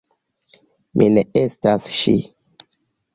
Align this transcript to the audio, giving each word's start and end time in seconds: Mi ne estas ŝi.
Mi 1.01 1.09
ne 1.17 1.23
estas 1.41 1.91
ŝi. 1.99 2.15